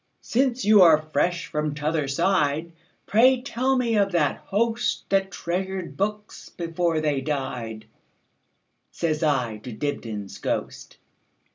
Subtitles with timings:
[0.23, 2.71] "Since you are fresh from t'other side,
[3.05, 10.97] Pray tell me of that hostThat treasured books before they died,"Says I to Dibdin's ghost.